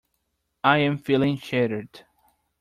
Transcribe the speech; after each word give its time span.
I 0.63 0.77
am 0.79 0.97
feeling 0.97 1.37
shattered. 1.37 2.05